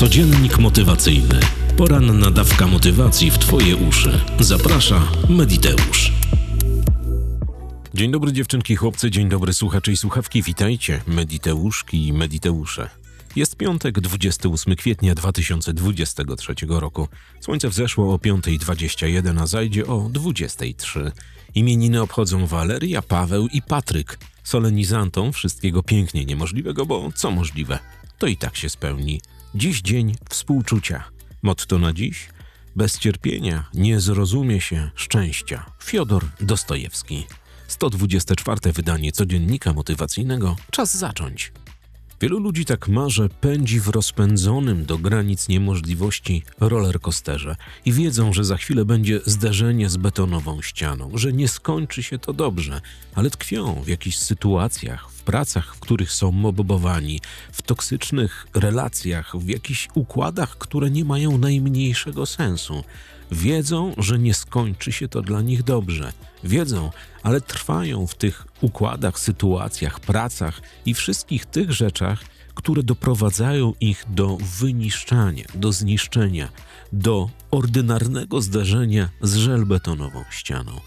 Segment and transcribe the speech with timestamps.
[0.00, 1.40] Codziennik motywacyjny.
[1.76, 4.20] Poranna dawka motywacji w Twoje uszy.
[4.38, 6.12] Zaprasza Mediteusz.
[7.94, 12.90] Dzień dobry dziewczynki, chłopcy, dzień dobry słuchacze i słuchawki, witajcie, Mediteuszki i Mediteusze.
[13.36, 17.08] Jest piątek, 28 kwietnia 2023 roku.
[17.40, 21.10] Słońce wzeszło o 5.21, a zajdzie o 23.03.
[21.54, 24.18] Imieniny obchodzą Waleria, Paweł i Patryk.
[24.44, 27.78] Solenizantom wszystkiego pięknie niemożliwego, bo co możliwe,
[28.18, 29.20] to i tak się spełni.
[29.54, 31.04] Dziś dzień współczucia.
[31.42, 32.28] Motto na dziś?
[32.76, 35.66] Bez cierpienia nie zrozumie się szczęścia.
[35.82, 37.26] Fiodor Dostojewski.
[37.68, 38.72] 124.
[38.72, 40.56] wydanie codziennika motywacyjnego.
[40.70, 41.52] Czas zacząć.
[42.20, 48.44] Wielu ludzi tak ma, że pędzi w rozpędzonym do granic niemożliwości rollercoasterze i wiedzą, że
[48.44, 52.80] za chwilę będzie zderzenie z betonową ścianą, że nie skończy się to dobrze,
[53.14, 57.20] ale tkwią w jakichś sytuacjach, w pracach, w których są mobbowani,
[57.52, 62.84] w toksycznych relacjach, w jakichś układach, które nie mają najmniejszego sensu.
[63.32, 66.12] Wiedzą, że nie skończy się to dla nich dobrze.
[66.44, 66.90] Wiedzą,
[67.22, 74.38] ale trwają w tych układach, sytuacjach, pracach i wszystkich tych rzeczach, które doprowadzają ich do
[74.60, 76.48] wyniszczania, do zniszczenia,
[76.92, 80.80] do ordynarnego zdarzenia z żelbetonową ścianą.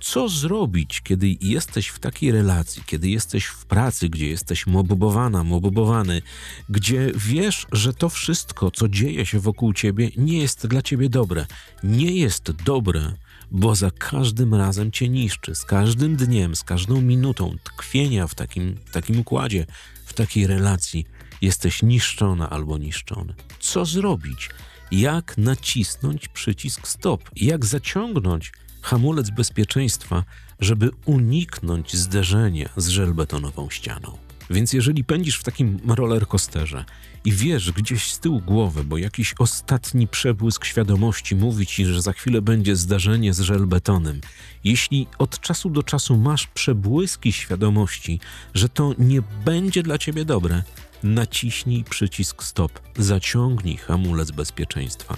[0.00, 6.22] Co zrobić, kiedy jesteś w takiej relacji, kiedy jesteś w pracy, gdzie jesteś mobbowana, mobbowany,
[6.68, 11.46] gdzie wiesz, że to wszystko, co dzieje się wokół ciebie, nie jest dla ciebie dobre.
[11.82, 13.12] Nie jest dobre,
[13.50, 18.78] bo za każdym razem cię niszczy, z każdym dniem, z każdą minutą tkwienia w takim,
[18.92, 19.66] takim układzie,
[20.06, 21.06] w takiej relacji
[21.42, 23.34] jesteś niszczona albo niszczony.
[23.60, 24.50] Co zrobić?
[24.90, 27.30] Jak nacisnąć przycisk stop?
[27.36, 30.24] Jak zaciągnąć hamulec bezpieczeństwa,
[30.60, 34.18] żeby uniknąć zderzenia z żelbetonową ścianą.
[34.50, 36.84] Więc jeżeli pędzisz w takim rollercoasterze
[37.24, 42.12] i wiesz gdzieś z tyłu głowy, bo jakiś ostatni przebłysk świadomości mówi ci, że za
[42.12, 44.20] chwilę będzie zdarzenie z żelbetonem,
[44.64, 48.20] jeśli od czasu do czasu masz przebłyski świadomości,
[48.54, 50.62] że to nie będzie dla ciebie dobre,
[51.02, 55.16] naciśnij przycisk stop, zaciągnij hamulec bezpieczeństwa.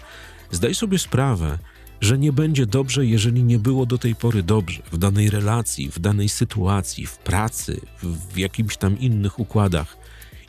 [0.50, 1.58] Zdaj sobie sprawę,
[2.00, 5.98] że nie będzie dobrze, jeżeli nie było do tej pory dobrze w danej relacji, w
[5.98, 9.96] danej sytuacji, w pracy, w, jakimś tam innych układach.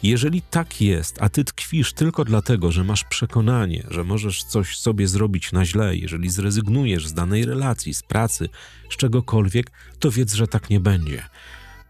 [0.03, 5.07] Jeżeli tak jest, a ty tkwisz tylko dlatego, że masz przekonanie, że możesz coś sobie
[5.07, 8.49] zrobić na źle, jeżeli zrezygnujesz z danej relacji, z pracy,
[8.91, 11.23] z czegokolwiek, to wiedz, że tak nie będzie.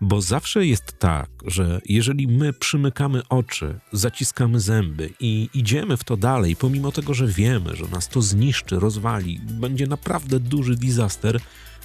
[0.01, 6.17] Bo zawsze jest tak, że jeżeli my przymykamy oczy, zaciskamy zęby i idziemy w to
[6.17, 11.39] dalej, pomimo tego, że wiemy, że nas to zniszczy, rozwali, będzie naprawdę duży disaster,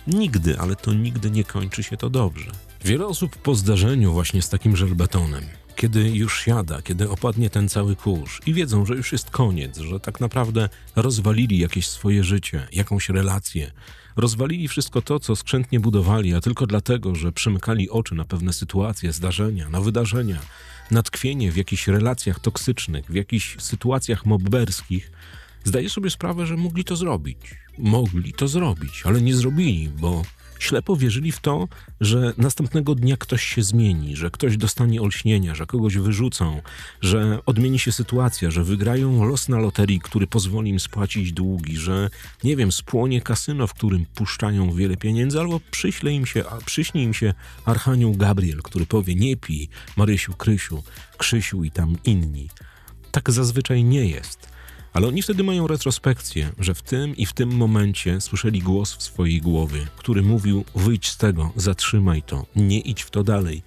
[0.06, 2.50] nigdy, ale to nigdy nie kończy się to dobrze.
[2.84, 5.44] Wiele osób po zdarzeniu właśnie z takim żelbetonem,
[5.76, 10.00] kiedy już siada, kiedy opadnie ten cały kurz i wiedzą, że już jest koniec, że
[10.00, 13.70] tak naprawdę rozwalili jakieś swoje życie, jakąś relację,
[14.16, 19.12] Rozwalili wszystko to, co skrzętnie budowali, a tylko dlatego, że przymykali oczy na pewne sytuacje,
[19.12, 20.38] zdarzenia, na wydarzenia,
[20.90, 25.12] na tkwienie w jakichś relacjach toksycznych, w jakichś sytuacjach mobberskich,
[25.64, 27.38] zdaję sobie sprawę, że mogli to zrobić.
[27.78, 30.22] Mogli to zrobić, ale nie zrobili, bo
[30.58, 31.68] ślepo wierzyli w to,
[32.00, 36.62] że następnego dnia ktoś się zmieni, że ktoś dostanie olśnienia, że kogoś wyrzucą,
[37.00, 42.10] że odmieni się sytuacja, że wygrają los na loterii, który pozwoli im spłacić długi, że
[42.44, 47.14] nie wiem, spłonie kasyno, w którym puszczają wiele pieniędzy, albo przyśle im się, przyśni im
[47.14, 47.34] się
[47.64, 50.82] Archanioł Gabriel, który powie nie pij, Marysiu, Krysiu,
[51.18, 52.48] Krzysiu i tam inni.
[53.10, 54.53] Tak zazwyczaj nie jest.
[54.94, 59.02] Ale oni wtedy mają retrospekcję, że w tym i w tym momencie słyszeli głos w
[59.02, 63.62] swojej głowie, który mówił: wyjdź z tego, zatrzymaj to, nie idź w to dalej.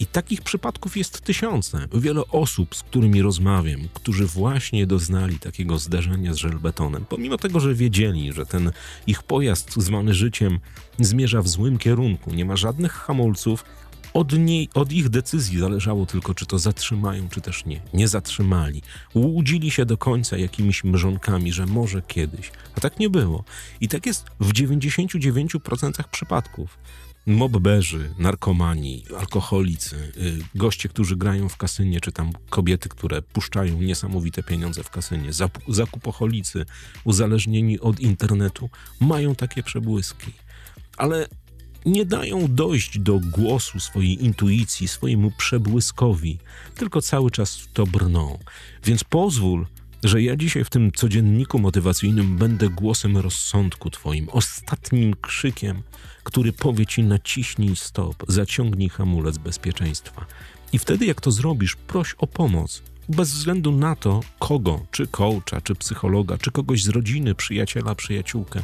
[0.00, 1.88] I takich przypadków jest tysiące.
[1.94, 7.74] Wiele osób, z którymi rozmawiam, którzy właśnie doznali takiego zdarzenia z żelbetonem, pomimo tego, że
[7.74, 8.72] wiedzieli, że ten
[9.06, 10.58] ich pojazd zwany życiem
[10.98, 13.64] zmierza w złym kierunku, nie ma żadnych hamulców,
[14.14, 17.80] od, niej, od ich decyzji zależało tylko, czy to zatrzymają, czy też nie.
[17.94, 18.82] Nie zatrzymali.
[19.14, 22.52] Łudzili się do końca jakimiś mrzonkami, że może kiedyś.
[22.76, 23.44] A tak nie było.
[23.80, 26.78] I tak jest w 99% przypadków.
[27.26, 34.42] Mobberzy, narkomani, alkoholicy, y, goście, którzy grają w kasynie, czy tam kobiety, które puszczają niesamowite
[34.42, 35.30] pieniądze w kasynie,
[35.68, 36.64] zakupoholicy,
[37.04, 40.32] uzależnieni od internetu, mają takie przebłyski.
[40.96, 41.28] Ale
[41.86, 46.38] nie dają dojść do głosu swojej intuicji, swojemu przebłyskowi,
[46.74, 48.38] tylko cały czas w to brną.
[48.84, 49.66] Więc pozwól,
[50.02, 55.82] że ja dzisiaj w tym codzienniku motywacyjnym będę głosem rozsądku Twoim, ostatnim krzykiem,
[56.24, 60.26] który powie Ci naciśnij stop, zaciągnij hamulec bezpieczeństwa.
[60.72, 62.82] I wtedy, jak to zrobisz, proś o pomoc.
[63.08, 68.62] Bez względu na to, kogo, czy coacha, czy psychologa, czy kogoś z rodziny, przyjaciela, przyjaciółkę,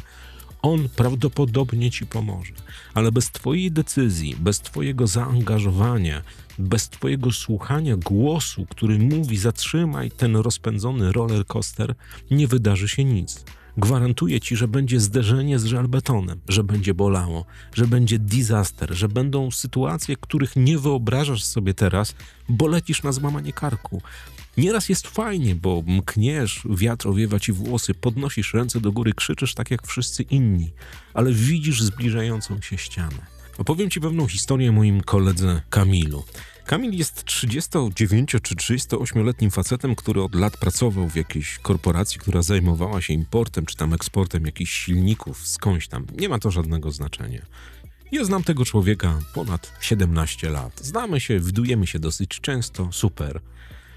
[0.61, 2.53] on prawdopodobnie ci pomoże.
[2.93, 6.21] Ale bez Twojej decyzji, bez Twojego zaangażowania,
[6.59, 11.95] bez Twojego słuchania głosu, który mówi: zatrzymaj ten rozpędzony roller coaster,
[12.31, 13.43] nie wydarzy się nic.
[13.77, 19.51] Gwarantuję ci, że będzie zderzenie z żelbetonem, że będzie bolało, że będzie disaster, że będą
[19.51, 22.15] sytuacje, których nie wyobrażasz sobie teraz,
[22.49, 24.01] bo lecisz na złamanie karku.
[24.57, 29.71] Nieraz jest fajnie, bo mkniesz, wiatr owiewa ci włosy, podnosisz ręce do góry, krzyczysz tak
[29.71, 30.71] jak wszyscy inni,
[31.13, 33.25] ale widzisz zbliżającą się ścianę.
[33.57, 36.23] Opowiem ci pewną historię o moim koledze Kamilu.
[36.65, 43.01] Kamil jest 39 czy 38-letnim facetem, który od lat pracował w jakiejś korporacji, która zajmowała
[43.01, 46.05] się importem czy tam eksportem jakichś silników skądś tam.
[46.17, 47.41] Nie ma to żadnego znaczenia.
[48.11, 50.79] Ja znam tego człowieka ponad 17 lat.
[50.83, 53.41] Znamy się, widujemy się dosyć często, super.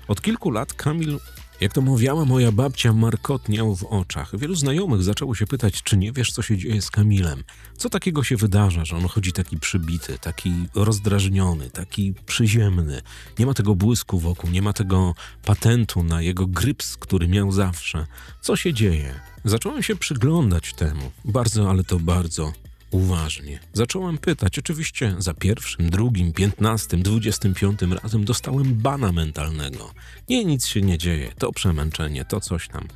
[0.08, 1.18] Od kilku lat Kamil
[1.60, 4.38] jak to mówiła moja babcia, markotniał w oczach.
[4.38, 7.44] Wielu znajomych zaczęło się pytać, czy nie wiesz, co się dzieje z Kamilem.
[7.76, 13.02] Co takiego się wydarza, że on chodzi taki przybity, taki rozdrażniony, taki przyziemny.
[13.38, 15.14] Nie ma tego błysku wokół, nie ma tego
[15.44, 18.06] patentu na jego gryps, który miał zawsze.
[18.40, 19.20] Co się dzieje?
[19.44, 21.10] Zacząłem się przyglądać temu.
[21.24, 22.52] Bardzo, ale to bardzo
[22.94, 23.60] uważnie.
[23.72, 29.94] Zacząłem pytać, oczywiście za pierwszym, drugim, piętnastym, dwudziestym piątym razem dostałem bana mentalnego.
[30.28, 32.88] Nie, nic się nie dzieje, to przemęczenie, to coś tam.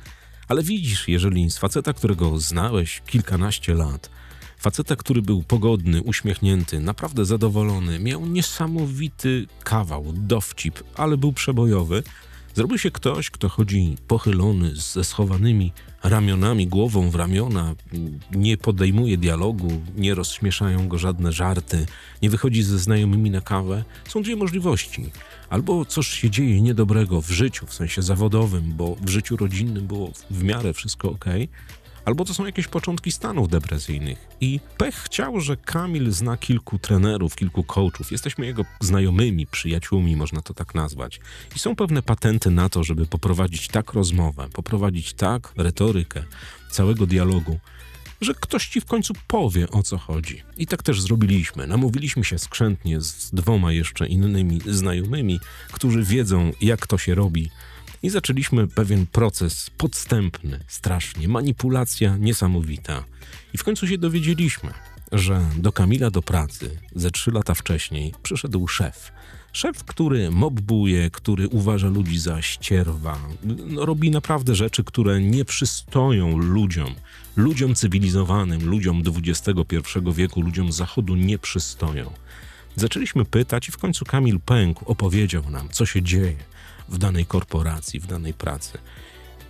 [0.47, 4.09] Ale widzisz, jeżeli z faceta, którego znałeś kilkanaście lat,
[4.57, 12.03] faceta, który był pogodny, uśmiechnięty, naprawdę zadowolony, miał niesamowity kawał, dowcip, ale był przebojowy,
[12.55, 15.71] Zrobił się ktoś, kto chodzi pochylony, ze schowanymi
[16.03, 17.75] ramionami, głową w ramiona,
[18.31, 21.85] nie podejmuje dialogu, nie rozśmieszają go żadne żarty,
[22.21, 23.83] nie wychodzi ze znajomymi na kawę.
[24.07, 25.11] Są dwie możliwości.
[25.49, 30.11] Albo coś się dzieje niedobrego w życiu, w sensie zawodowym, bo w życiu rodzinnym było
[30.31, 31.25] w miarę wszystko ok,
[32.09, 34.27] albo to są jakieś początki stanów depresyjnych.
[34.41, 38.11] I pech chciał, że Kamil zna kilku trenerów, kilku coachów.
[38.11, 41.19] Jesteśmy jego znajomymi, przyjaciółmi, można to tak nazwać.
[41.55, 46.23] I są pewne patenty na to, żeby poprowadzić tak rozmowę, poprowadzić tak retorykę
[46.71, 47.59] całego dialogu,
[48.21, 50.43] że ktoś ci w końcu powie o co chodzi.
[50.57, 51.67] I tak też zrobiliśmy.
[51.67, 55.39] Namówiliśmy się skrzętnie z dwoma jeszcze innymi znajomymi,
[55.71, 57.49] którzy wiedzą, jak to się robi
[58.03, 63.03] i zaczęliśmy pewien proces podstępny, strasznie, manipulacja niesamowita.
[63.53, 64.73] I w końcu się dowiedzieliśmy,
[65.11, 69.11] że do Kamila do pracy ze trzy lata wcześniej przyszedł szef.
[69.53, 76.37] Szef, który mobbuje, który uważa ludzi za ścierwa, no, robi naprawdę rzeczy, które nie przystoją
[76.37, 76.95] ludziom,
[77.35, 79.53] ludziom cywilizowanym, ludziom XXI
[80.13, 82.11] wieku, ludziom zachodu nie przystoją.
[82.75, 86.35] Zaczęliśmy pytać i w końcu Kamil pękł, opowiedział nam, co się dzieje
[86.89, 88.77] w danej korporacji, w danej pracy.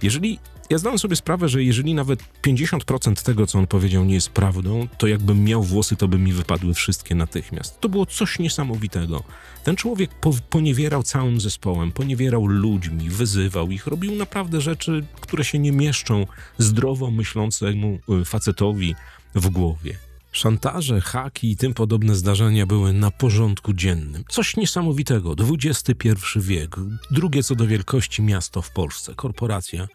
[0.01, 0.39] Jeżeli
[0.69, 4.87] ja zdałem sobie sprawę, że jeżeli nawet 50% tego, co on powiedział, nie jest prawdą,
[4.97, 7.79] to jakbym miał włosy, to by mi wypadły wszystkie natychmiast.
[7.79, 9.23] To było coś niesamowitego.
[9.63, 15.59] Ten człowiek po, poniewierał całym zespołem, poniewierał ludźmi, wyzywał ich, robił naprawdę rzeczy, które się
[15.59, 16.25] nie mieszczą
[16.57, 18.95] zdrowo myślącemu y, facetowi
[19.35, 20.08] w głowie.
[20.39, 24.23] Szantaże, haki i tym podobne zdarzenia były na porządku dziennym.
[24.29, 25.35] Coś niesamowitego.
[25.65, 26.75] XXI wiek,
[27.11, 29.87] drugie co do wielkości miasto w Polsce, korporacja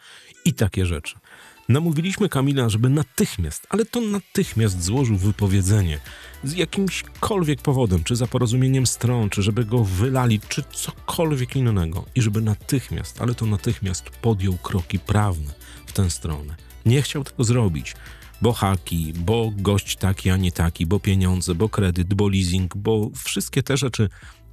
[0.45, 1.15] i takie rzeczy.
[1.69, 6.01] Namówiliśmy Kamila, żeby natychmiast, ale to natychmiast złożył wypowiedzenie
[6.45, 12.05] z jakimśkolwiek powodem, czy za porozumieniem stron, czy żeby go wylali, czy cokolwiek innego.
[12.15, 15.53] I żeby natychmiast, ale to natychmiast podjął kroki prawne
[15.87, 16.57] w tę stronę.
[16.87, 17.95] Nie chciał tego zrobić
[18.45, 23.11] bo haki, bo gość taki, a nie taki, bo pieniądze, bo kredyt, bo leasing, bo
[23.25, 24.09] wszystkie te rzeczy,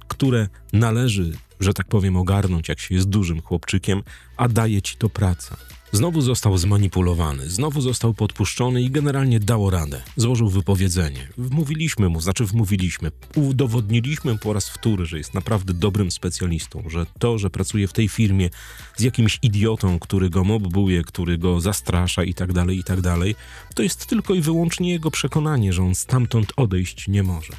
[0.08, 4.02] które należy, że tak powiem, ogarnąć, jak się jest dużym chłopczykiem,
[4.36, 5.56] a daje ci to praca.
[5.94, 10.02] Znowu został zmanipulowany, znowu został podpuszczony i generalnie dało radę.
[10.16, 11.28] Złożył wypowiedzenie.
[11.38, 17.38] Wmówiliśmy mu, znaczy wmówiliśmy, udowodniliśmy po raz wtóry, że jest naprawdę dobrym specjalistą, że to,
[17.38, 18.50] że pracuje w tej firmie
[18.96, 23.34] z jakimś idiotą, który go mobbuje, który go zastrasza i tak dalej, i tak dalej,
[23.74, 27.52] to jest tylko i wyłącznie jego przekonanie, że on stamtąd odejść nie może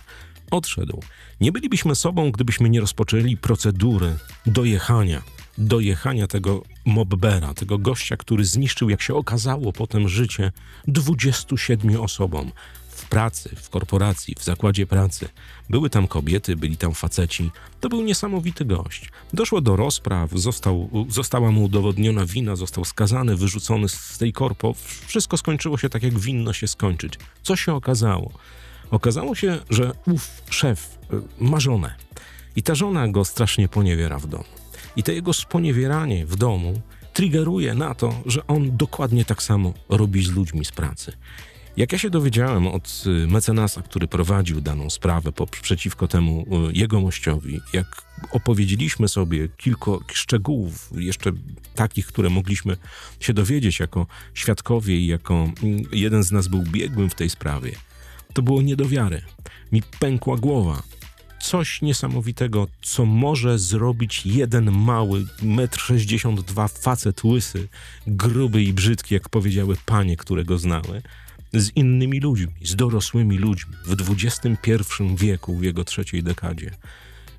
[0.51, 0.99] odszedł.
[1.41, 5.21] Nie bylibyśmy sobą, gdybyśmy nie rozpoczęli procedury dojechania
[5.57, 10.51] dojechania tego mobbera, tego gościa, który zniszczył, jak się okazało, potem życie
[10.87, 12.51] 27 osobom
[12.95, 15.29] w pracy, w korporacji, w zakładzie pracy.
[15.69, 17.51] Były tam kobiety, byli tam faceci.
[17.79, 19.09] To był niesamowity gość.
[19.33, 24.73] Doszło do rozpraw, został, została mu udowodniona wina, został skazany, wyrzucony z tej korpo.
[25.07, 27.13] Wszystko skończyło się tak, jak winno się skończyć.
[27.43, 28.31] Co się okazało?
[28.91, 31.95] Okazało się, że ów szef y, ma żonę.
[32.55, 34.62] I ta żona go strasznie poniewiera w domu.
[34.95, 36.81] I to jego sponiewieranie w domu
[37.13, 41.13] triggeruje na to, że on dokładnie tak samo robi z ludźmi z pracy.
[41.77, 46.73] Jak ja się dowiedziałem od y, mecenasa, który prowadził daną sprawę po, przeciwko temu y,
[46.73, 51.31] jegomościowi, jak opowiedzieliśmy sobie kilka szczegółów, jeszcze
[51.75, 52.77] takich, które mogliśmy
[53.19, 57.71] się dowiedzieć jako świadkowie i jako mm, jeden z nas był biegłym w tej sprawie,
[58.33, 59.21] to było nie do wiary.
[59.71, 60.83] Mi pękła głowa.
[61.43, 67.67] Coś niesamowitego, co może zrobić jeden mały, metr sześćdziesiąt dwa facet łysy,
[68.07, 71.01] gruby i brzydki, jak powiedziały panie, które go znały,
[71.53, 74.81] z innymi ludźmi, z dorosłymi ludźmi w XXI
[75.17, 76.71] wieku, w jego trzeciej dekadzie.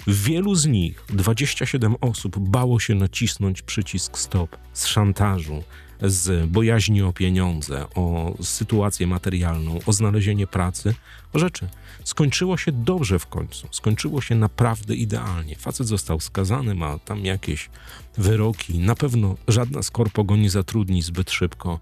[0.06, 5.64] Wielu z nich, 27 osób, bało się nacisnąć przycisk stop z szantażu,
[6.02, 10.94] z bojaźni o pieniądze, o sytuację materialną, o znalezienie pracy,
[11.32, 11.68] o rzeczy.
[12.04, 13.68] Skończyło się dobrze w końcu.
[13.70, 15.56] Skończyło się naprawdę idealnie.
[15.56, 17.70] Facet został skazany, ma tam jakieś
[18.18, 18.78] wyroki.
[18.78, 21.80] Na pewno żadna z korpo go nie zatrudni zbyt szybko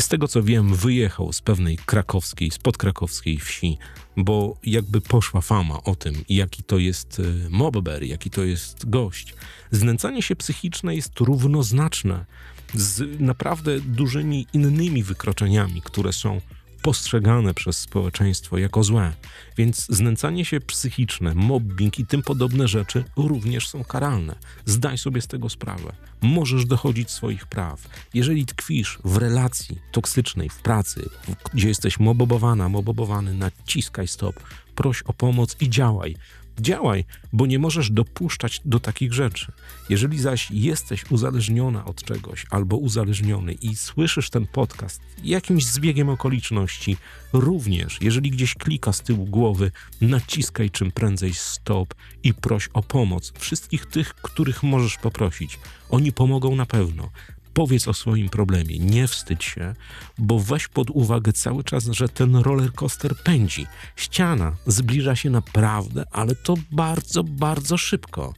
[0.00, 3.78] z tego co wiem, wyjechał z pewnej krakowskiej, spod krakowskiej wsi,
[4.16, 9.34] bo jakby poszła fama o tym, jaki to jest e, mobber, jaki to jest gość.
[9.70, 12.24] Znęcanie się psychiczne jest równoznaczne
[12.74, 16.40] z naprawdę dużymi innymi wykroczeniami, które są
[16.82, 19.12] postrzegane przez społeczeństwo jako złe.
[19.56, 24.34] Więc znęcanie się psychiczne, mobbing i tym podobne rzeczy również są karalne.
[24.66, 25.92] Zdaj sobie z tego sprawę.
[26.22, 27.88] Możesz dochodzić swoich praw.
[28.14, 31.08] Jeżeli tkwisz w relacji toksycznej, w pracy,
[31.54, 34.40] gdzie jesteś mobobowana, mobobowany, naciskaj stop,
[34.74, 36.16] proś o pomoc i działaj.
[36.60, 39.52] Działaj, bo nie możesz dopuszczać do takich rzeczy.
[39.88, 46.96] Jeżeli zaś jesteś uzależniona od czegoś albo uzależniony i słyszysz ten podcast jakimś zbiegiem okoliczności,
[47.32, 53.32] również, jeżeli gdzieś klika z tyłu głowy, naciskaj czym prędzej stop i proś o pomoc
[53.38, 55.58] wszystkich tych, których możesz poprosić.
[55.90, 57.10] Oni pomogą na pewno.
[57.54, 59.74] Powiedz o swoim problemie, nie wstydź się,
[60.18, 63.66] bo weź pod uwagę cały czas, że ten roller coaster pędzi.
[63.96, 68.34] Ściana zbliża się naprawdę, ale to bardzo, bardzo szybko.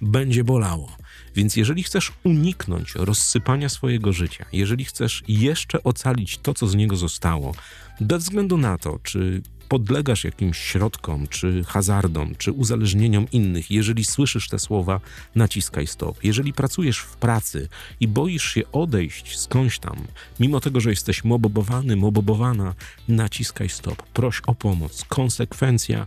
[0.00, 0.96] Będzie bolało.
[1.36, 6.96] Więc jeżeli chcesz uniknąć rozsypania swojego życia, jeżeli chcesz jeszcze ocalić to, co z niego
[6.96, 7.54] zostało,
[8.00, 14.48] bez względu na to, czy podlegasz jakimś środkom, czy hazardom, czy uzależnieniom innych, jeżeli słyszysz
[14.48, 15.00] te słowa,
[15.34, 16.24] naciskaj stop.
[16.24, 17.68] Jeżeli pracujesz w pracy
[18.00, 19.96] i boisz się odejść skądś tam,
[20.40, 22.74] mimo tego, że jesteś mobobowany, mobobowana,
[23.08, 24.02] naciskaj stop.
[24.02, 25.04] Proś o pomoc.
[25.08, 26.06] Konsekwencja,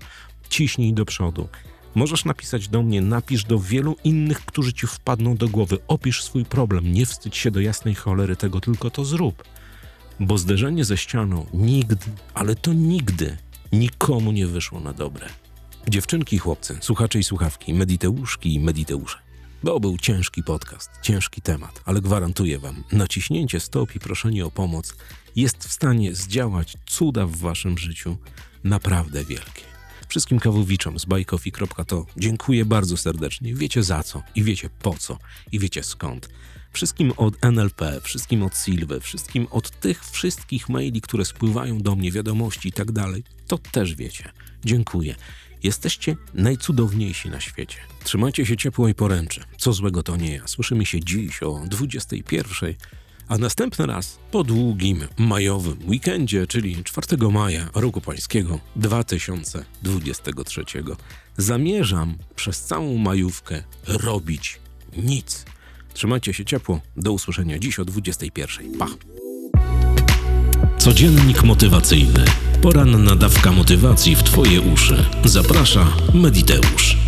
[0.49, 1.49] ciśnij do przodu.
[1.95, 5.77] Możesz napisać do mnie, napisz do wielu innych, którzy ci wpadną do głowy.
[5.87, 9.43] Opisz swój problem, nie wstydź się do jasnej cholery tego, tylko to zrób.
[10.19, 13.37] Bo zderzenie ze ścianą nigdy, ale to nigdy
[13.71, 15.29] nikomu nie wyszło na dobre.
[15.87, 19.17] Dziewczynki i chłopcy, słuchacze i słuchawki, mediteuszki i mediteusze.
[19.63, 24.95] Bo był ciężki podcast, ciężki temat, ale gwarantuję wam, naciśnięcie stop i proszenie o pomoc
[25.35, 28.17] jest w stanie zdziałać cuda w waszym życiu
[28.63, 29.68] naprawdę wielkie.
[30.09, 33.55] Wszystkim kawowiczom z bajkofi.to dziękuję bardzo serdecznie.
[33.55, 35.17] Wiecie za co i wiecie po co
[35.51, 36.29] i wiecie skąd.
[36.73, 42.11] Wszystkim od NLP, wszystkim od Silwy, wszystkim od tych wszystkich maili, które spływają do mnie,
[42.11, 44.31] wiadomości i tak dalej, to też wiecie.
[44.65, 45.15] Dziękuję.
[45.63, 47.77] Jesteście najcudowniejsi na świecie.
[48.03, 49.43] Trzymajcie się ciepło i poręczy.
[49.57, 50.47] Co złego to nie ja.
[50.47, 52.75] Słyszymy się dziś o 21
[53.29, 60.63] a następny raz po długim majowym weekendzie, czyli 4 maja roku pańskiego 2023.
[61.37, 64.59] Zamierzam przez całą majówkę robić
[64.97, 65.45] nic.
[65.93, 66.81] Trzymajcie się ciepło.
[66.97, 68.77] Do usłyszenia dziś o 21.
[68.77, 68.87] Pa!
[70.77, 72.25] Codziennik motywacyjny.
[72.61, 75.05] Poranna dawka motywacji w Twoje uszy.
[75.25, 76.98] Zaprasza Mediteusz.